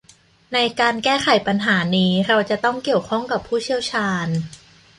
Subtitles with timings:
[0.53, 4.27] ในการแก้ไขปัญหานี้เราจะต้องเกี่ยวข้องกับผู้เชี่ยวชาญ